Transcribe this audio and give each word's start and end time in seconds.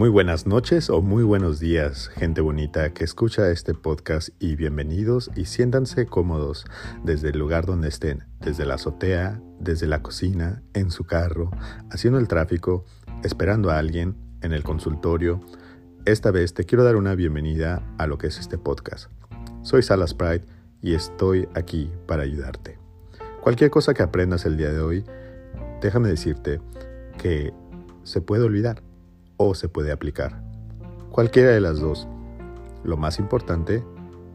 Muy 0.00 0.08
buenas 0.08 0.46
noches 0.46 0.88
o 0.88 1.02
muy 1.02 1.24
buenos 1.24 1.60
días, 1.60 2.08
gente 2.08 2.40
bonita 2.40 2.94
que 2.94 3.04
escucha 3.04 3.50
este 3.50 3.74
podcast 3.74 4.30
y 4.38 4.56
bienvenidos 4.56 5.30
y 5.36 5.44
siéntanse 5.44 6.06
cómodos 6.06 6.64
desde 7.04 7.28
el 7.28 7.38
lugar 7.38 7.66
donde 7.66 7.88
estén, 7.88 8.24
desde 8.40 8.64
la 8.64 8.76
azotea, 8.76 9.42
desde 9.58 9.86
la 9.86 10.02
cocina, 10.02 10.62
en 10.72 10.90
su 10.90 11.04
carro, 11.04 11.50
haciendo 11.90 12.18
el 12.18 12.28
tráfico, 12.28 12.86
esperando 13.24 13.70
a 13.70 13.76
alguien, 13.76 14.16
en 14.40 14.54
el 14.54 14.62
consultorio. 14.62 15.42
Esta 16.06 16.30
vez 16.30 16.54
te 16.54 16.64
quiero 16.64 16.82
dar 16.82 16.96
una 16.96 17.14
bienvenida 17.14 17.82
a 17.98 18.06
lo 18.06 18.16
que 18.16 18.28
es 18.28 18.38
este 18.38 18.56
podcast. 18.56 19.10
Soy 19.60 19.82
Salas 19.82 20.14
Pride 20.14 20.46
y 20.80 20.94
estoy 20.94 21.46
aquí 21.54 21.92
para 22.06 22.22
ayudarte. 22.22 22.78
Cualquier 23.42 23.70
cosa 23.70 23.92
que 23.92 24.02
aprendas 24.02 24.46
el 24.46 24.56
día 24.56 24.72
de 24.72 24.80
hoy, 24.80 25.04
déjame 25.82 26.08
decirte 26.08 26.58
que 27.18 27.52
se 28.02 28.22
puede 28.22 28.44
olvidar 28.44 28.82
o 29.42 29.54
se 29.54 29.70
puede 29.70 29.90
aplicar. 29.90 30.42
Cualquiera 31.10 31.50
de 31.50 31.62
las 31.62 31.80
dos. 31.80 32.06
Lo 32.84 32.98
más 32.98 33.18
importante 33.18 33.82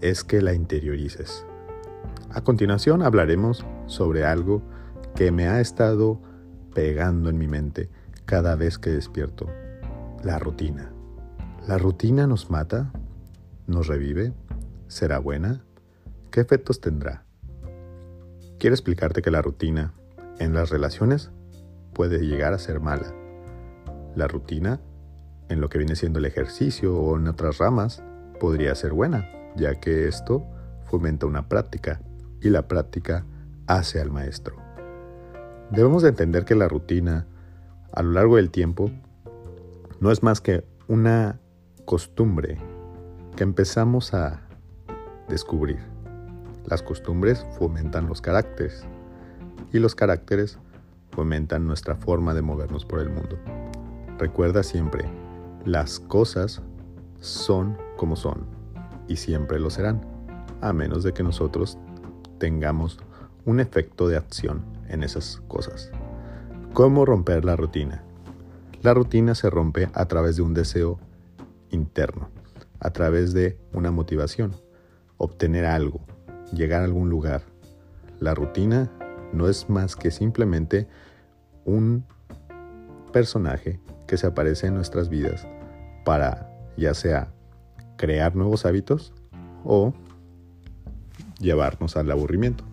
es 0.00 0.24
que 0.24 0.42
la 0.42 0.54
interiorices. 0.54 1.46
A 2.30 2.40
continuación 2.42 3.02
hablaremos 3.02 3.64
sobre 3.86 4.24
algo 4.24 4.60
que 5.14 5.30
me 5.30 5.46
ha 5.46 5.60
estado 5.60 6.20
pegando 6.74 7.30
en 7.30 7.38
mi 7.38 7.46
mente 7.46 7.90
cada 8.24 8.56
vez 8.56 8.76
que 8.76 8.90
despierto. 8.90 9.46
La 10.24 10.40
rutina. 10.40 10.90
¿La 11.68 11.78
rutina 11.78 12.26
nos 12.26 12.50
mata? 12.50 12.92
¿Nos 13.68 13.86
revive? 13.86 14.32
¿Será 14.88 15.20
buena? 15.20 15.62
¿Qué 16.32 16.40
efectos 16.40 16.80
tendrá? 16.80 17.24
Quiero 18.58 18.74
explicarte 18.74 19.22
que 19.22 19.30
la 19.30 19.42
rutina 19.42 19.94
en 20.40 20.54
las 20.54 20.70
relaciones 20.70 21.30
puede 21.94 22.26
llegar 22.26 22.52
a 22.52 22.58
ser 22.58 22.80
mala. 22.80 23.14
La 24.18 24.26
rutina 24.26 24.80
en 25.48 25.60
lo 25.60 25.68
que 25.68 25.78
viene 25.78 25.94
siendo 25.94 26.18
el 26.18 26.24
ejercicio 26.24 26.96
o 26.96 27.16
en 27.16 27.28
otras 27.28 27.58
ramas 27.58 28.02
podría 28.40 28.74
ser 28.74 28.92
buena, 28.92 29.30
ya 29.54 29.76
que 29.76 30.08
esto 30.08 30.44
fomenta 30.86 31.24
una 31.26 31.48
práctica 31.48 32.00
y 32.40 32.50
la 32.50 32.66
práctica 32.66 33.24
hace 33.68 34.00
al 34.00 34.10
maestro. 34.10 34.56
Debemos 35.70 36.02
de 36.02 36.08
entender 36.08 36.44
que 36.44 36.56
la 36.56 36.66
rutina 36.66 37.28
a 37.92 38.02
lo 38.02 38.10
largo 38.10 38.34
del 38.34 38.50
tiempo 38.50 38.90
no 40.00 40.10
es 40.10 40.24
más 40.24 40.40
que 40.40 40.64
una 40.88 41.38
costumbre 41.84 42.58
que 43.36 43.44
empezamos 43.44 44.14
a 44.14 44.42
descubrir. 45.28 45.78
Las 46.66 46.82
costumbres 46.82 47.46
fomentan 47.56 48.08
los 48.08 48.20
caracteres 48.20 48.84
y 49.72 49.78
los 49.78 49.94
caracteres 49.94 50.58
fomentan 51.12 51.68
nuestra 51.68 51.94
forma 51.94 52.34
de 52.34 52.42
movernos 52.42 52.84
por 52.84 52.98
el 52.98 53.10
mundo. 53.10 53.38
Recuerda 54.18 54.64
siempre, 54.64 55.04
las 55.64 56.00
cosas 56.00 56.60
son 57.20 57.78
como 57.96 58.16
son 58.16 58.46
y 59.06 59.14
siempre 59.14 59.60
lo 59.60 59.70
serán, 59.70 60.00
a 60.60 60.72
menos 60.72 61.04
de 61.04 61.12
que 61.12 61.22
nosotros 61.22 61.78
tengamos 62.38 62.98
un 63.44 63.60
efecto 63.60 64.08
de 64.08 64.16
acción 64.16 64.64
en 64.88 65.04
esas 65.04 65.40
cosas. 65.46 65.92
¿Cómo 66.72 67.04
romper 67.04 67.44
la 67.44 67.54
rutina? 67.54 68.02
La 68.82 68.92
rutina 68.92 69.36
se 69.36 69.50
rompe 69.50 69.88
a 69.94 70.06
través 70.06 70.34
de 70.34 70.42
un 70.42 70.52
deseo 70.52 70.98
interno, 71.70 72.28
a 72.80 72.90
través 72.90 73.32
de 73.32 73.56
una 73.72 73.92
motivación, 73.92 74.52
obtener 75.16 75.64
algo, 75.64 76.00
llegar 76.52 76.82
a 76.82 76.86
algún 76.86 77.08
lugar. 77.08 77.42
La 78.18 78.34
rutina 78.34 78.90
no 79.32 79.48
es 79.48 79.70
más 79.70 79.94
que 79.94 80.10
simplemente 80.10 80.88
un 81.64 82.04
personaje 83.12 83.78
que 84.08 84.16
se 84.16 84.26
aparece 84.26 84.66
en 84.66 84.74
nuestras 84.74 85.08
vidas 85.08 85.46
para 86.04 86.50
ya 86.76 86.94
sea 86.94 87.32
crear 87.96 88.34
nuevos 88.34 88.66
hábitos 88.66 89.12
o 89.64 89.94
llevarnos 91.38 91.96
al 91.96 92.10
aburrimiento. 92.10 92.64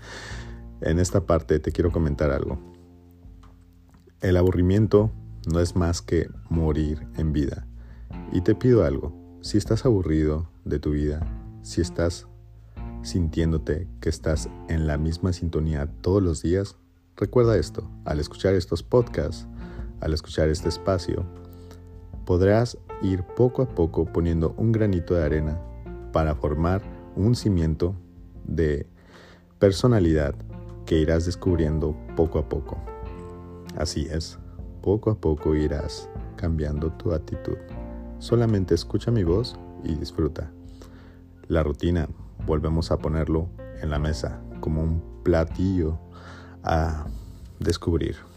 en 0.80 0.98
esta 0.98 1.26
parte 1.26 1.60
te 1.60 1.70
quiero 1.70 1.92
comentar 1.92 2.30
algo. 2.30 2.58
El 4.20 4.36
aburrimiento 4.36 5.12
no 5.52 5.60
es 5.60 5.76
más 5.76 6.02
que 6.02 6.28
morir 6.48 7.06
en 7.16 7.32
vida. 7.32 7.66
Y 8.32 8.40
te 8.40 8.54
pido 8.54 8.84
algo, 8.84 9.12
si 9.40 9.58
estás 9.58 9.84
aburrido 9.84 10.48
de 10.64 10.78
tu 10.78 10.90
vida, 10.90 11.20
si 11.62 11.80
estás 11.80 12.26
sintiéndote 13.02 13.88
que 14.00 14.08
estás 14.08 14.48
en 14.68 14.86
la 14.86 14.98
misma 14.98 15.32
sintonía 15.32 15.86
todos 16.00 16.22
los 16.22 16.42
días, 16.42 16.76
recuerda 17.16 17.56
esto, 17.56 17.90
al 18.04 18.20
escuchar 18.20 18.54
estos 18.54 18.82
podcasts, 18.82 19.46
al 20.00 20.12
escuchar 20.12 20.48
este 20.48 20.68
espacio, 20.68 21.24
podrás 22.24 22.78
ir 23.02 23.24
poco 23.24 23.62
a 23.62 23.68
poco 23.68 24.04
poniendo 24.04 24.54
un 24.56 24.72
granito 24.72 25.14
de 25.14 25.24
arena 25.24 25.60
para 26.12 26.34
formar 26.34 26.82
un 27.16 27.34
cimiento 27.34 27.94
de 28.44 28.86
personalidad 29.58 30.34
que 30.86 30.98
irás 30.98 31.26
descubriendo 31.26 31.96
poco 32.16 32.38
a 32.38 32.48
poco. 32.48 32.78
Así 33.76 34.06
es, 34.10 34.38
poco 34.82 35.10
a 35.10 35.14
poco 35.14 35.54
irás 35.54 36.08
cambiando 36.36 36.90
tu 36.92 37.12
actitud. 37.12 37.56
Solamente 38.18 38.74
escucha 38.74 39.10
mi 39.10 39.24
voz 39.24 39.56
y 39.84 39.94
disfruta. 39.94 40.50
La 41.48 41.62
rutina, 41.62 42.08
volvemos 42.46 42.90
a 42.90 42.98
ponerlo 42.98 43.48
en 43.82 43.90
la 43.90 43.98
mesa 43.98 44.40
como 44.60 44.82
un 44.82 45.02
platillo 45.22 45.98
a 46.62 47.06
descubrir. 47.58 48.29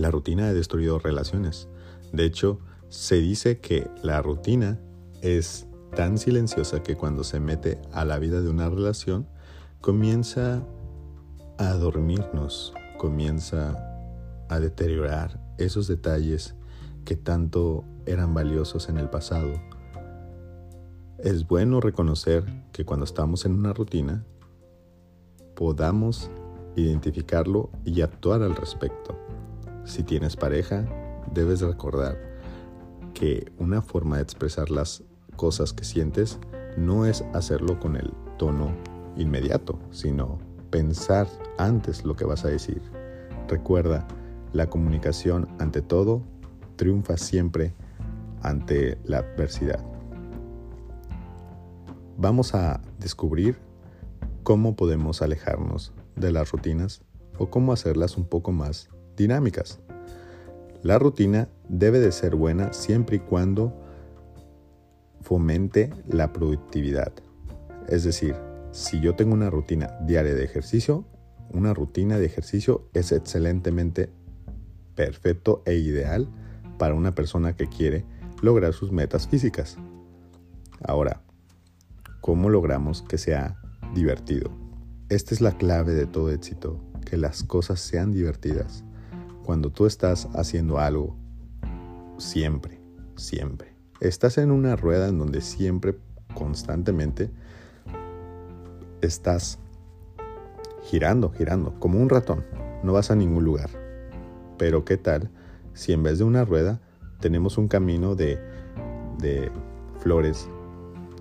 La 0.00 0.10
rutina 0.10 0.48
ha 0.48 0.54
destruido 0.54 0.98
relaciones. 0.98 1.68
De 2.10 2.24
hecho, 2.24 2.58
se 2.88 3.16
dice 3.16 3.60
que 3.60 3.90
la 4.02 4.22
rutina 4.22 4.80
es 5.20 5.66
tan 5.94 6.16
silenciosa 6.16 6.82
que 6.82 6.96
cuando 6.96 7.22
se 7.22 7.38
mete 7.38 7.78
a 7.92 8.06
la 8.06 8.18
vida 8.18 8.40
de 8.40 8.48
una 8.48 8.70
relación, 8.70 9.28
comienza 9.82 10.66
a 11.58 11.74
dormirnos, 11.74 12.72
comienza 12.96 13.76
a 14.48 14.58
deteriorar 14.58 15.38
esos 15.58 15.86
detalles 15.86 16.54
que 17.04 17.16
tanto 17.16 17.84
eran 18.06 18.32
valiosos 18.32 18.88
en 18.88 18.96
el 18.96 19.10
pasado. 19.10 19.52
Es 21.18 21.46
bueno 21.46 21.82
reconocer 21.82 22.46
que 22.72 22.86
cuando 22.86 23.04
estamos 23.04 23.44
en 23.44 23.52
una 23.52 23.74
rutina, 23.74 24.24
podamos 25.54 26.30
identificarlo 26.74 27.68
y 27.84 28.00
actuar 28.00 28.40
al 28.42 28.56
respecto. 28.56 29.14
Si 29.84 30.02
tienes 30.02 30.36
pareja, 30.36 30.84
debes 31.32 31.60
recordar 31.60 32.18
que 33.14 33.50
una 33.58 33.82
forma 33.82 34.16
de 34.16 34.22
expresar 34.22 34.70
las 34.70 35.02
cosas 35.36 35.72
que 35.72 35.84
sientes 35.84 36.38
no 36.76 37.06
es 37.06 37.22
hacerlo 37.34 37.78
con 37.80 37.96
el 37.96 38.12
tono 38.38 38.74
inmediato, 39.16 39.78
sino 39.90 40.38
pensar 40.70 41.26
antes 41.58 42.04
lo 42.04 42.14
que 42.14 42.24
vas 42.24 42.44
a 42.44 42.48
decir. 42.48 42.80
Recuerda, 43.48 44.06
la 44.52 44.68
comunicación 44.68 45.48
ante 45.58 45.82
todo 45.82 46.22
triunfa 46.76 47.16
siempre 47.16 47.74
ante 48.42 48.98
la 49.04 49.18
adversidad. 49.18 49.84
Vamos 52.16 52.54
a 52.54 52.80
descubrir 52.98 53.58
cómo 54.42 54.76
podemos 54.76 55.22
alejarnos 55.22 55.92
de 56.16 56.32
las 56.32 56.50
rutinas 56.50 57.02
o 57.38 57.50
cómo 57.50 57.72
hacerlas 57.72 58.16
un 58.16 58.24
poco 58.24 58.52
más 58.52 58.90
dinámicas. 59.20 59.78
La 60.82 60.98
rutina 60.98 61.48
debe 61.68 62.00
de 62.00 62.10
ser 62.10 62.36
buena 62.36 62.72
siempre 62.72 63.16
y 63.16 63.20
cuando 63.20 63.78
fomente 65.20 65.90
la 66.08 66.32
productividad. 66.32 67.12
Es 67.88 68.04
decir, 68.04 68.34
si 68.72 69.00
yo 69.00 69.14
tengo 69.14 69.34
una 69.34 69.50
rutina 69.50 69.98
diaria 70.06 70.34
de 70.34 70.42
ejercicio, 70.42 71.04
una 71.52 71.74
rutina 71.74 72.18
de 72.18 72.24
ejercicio 72.24 72.88
es 72.94 73.12
excelentemente 73.12 74.08
perfecto 74.94 75.62
e 75.66 75.74
ideal 75.74 76.28
para 76.78 76.94
una 76.94 77.14
persona 77.14 77.54
que 77.54 77.68
quiere 77.68 78.06
lograr 78.40 78.72
sus 78.72 78.90
metas 78.90 79.28
físicas. 79.28 79.76
Ahora, 80.82 81.20
¿cómo 82.22 82.48
logramos 82.48 83.02
que 83.02 83.18
sea 83.18 83.60
divertido? 83.94 84.50
Esta 85.10 85.34
es 85.34 85.42
la 85.42 85.52
clave 85.58 85.92
de 85.92 86.06
todo 86.06 86.30
éxito, 86.30 86.80
que 87.04 87.18
las 87.18 87.42
cosas 87.42 87.80
sean 87.80 88.12
divertidas 88.12 88.84
cuando 89.50 89.70
tú 89.70 89.86
estás 89.86 90.28
haciendo 90.34 90.78
algo, 90.78 91.16
siempre, 92.18 92.80
siempre, 93.16 93.74
estás 93.98 94.38
en 94.38 94.52
una 94.52 94.76
rueda 94.76 95.08
en 95.08 95.18
donde 95.18 95.40
siempre, 95.40 95.96
constantemente, 96.34 97.32
estás 99.00 99.58
girando, 100.84 101.32
girando, 101.32 101.74
como 101.80 101.98
un 101.98 102.08
ratón, 102.08 102.44
no 102.84 102.92
vas 102.92 103.10
a 103.10 103.16
ningún 103.16 103.42
lugar. 103.42 103.70
Pero 104.56 104.84
¿qué 104.84 104.96
tal 104.96 105.32
si 105.74 105.92
en 105.92 106.04
vez 106.04 106.18
de 106.18 106.24
una 106.26 106.44
rueda 106.44 106.80
tenemos 107.18 107.58
un 107.58 107.66
camino 107.66 108.14
de, 108.14 108.38
de 109.18 109.50
flores, 109.98 110.48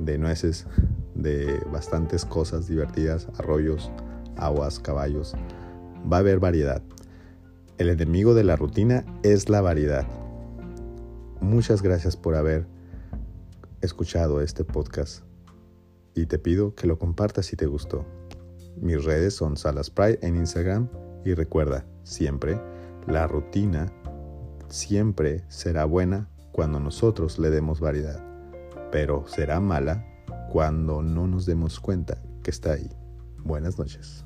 de 0.00 0.18
nueces, 0.18 0.66
de 1.14 1.62
bastantes 1.72 2.26
cosas 2.26 2.68
divertidas, 2.68 3.26
arroyos, 3.38 3.90
aguas, 4.36 4.80
caballos? 4.80 5.34
Va 6.12 6.18
a 6.18 6.20
haber 6.20 6.40
variedad. 6.40 6.82
El 7.78 7.90
enemigo 7.90 8.34
de 8.34 8.42
la 8.42 8.56
rutina 8.56 9.04
es 9.22 9.48
la 9.48 9.60
variedad. 9.60 10.04
Muchas 11.40 11.80
gracias 11.80 12.16
por 12.16 12.34
haber 12.34 12.66
escuchado 13.82 14.40
este 14.40 14.64
podcast 14.64 15.22
y 16.12 16.26
te 16.26 16.40
pido 16.40 16.74
que 16.74 16.88
lo 16.88 16.98
compartas 16.98 17.46
si 17.46 17.54
te 17.54 17.66
gustó. 17.66 18.04
Mis 18.80 19.04
redes 19.04 19.34
son 19.34 19.56
Salas 19.56 19.90
Pride 19.90 20.18
en 20.22 20.34
Instagram 20.34 20.88
y 21.24 21.34
recuerda, 21.34 21.86
siempre, 22.02 22.60
la 23.06 23.28
rutina 23.28 23.92
siempre 24.66 25.44
será 25.46 25.84
buena 25.84 26.28
cuando 26.50 26.80
nosotros 26.80 27.38
le 27.38 27.50
demos 27.50 27.78
variedad, 27.78 28.20
pero 28.90 29.24
será 29.28 29.60
mala 29.60 30.04
cuando 30.50 31.00
no 31.00 31.28
nos 31.28 31.46
demos 31.46 31.78
cuenta 31.78 32.20
que 32.42 32.50
está 32.50 32.72
ahí. 32.72 32.90
Buenas 33.44 33.78
noches. 33.78 34.24